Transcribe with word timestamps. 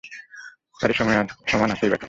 তার 0.75 0.91
সমান 1.47 1.69
আছেই 1.71 1.89
বা 1.89 1.95
কে? 1.95 1.99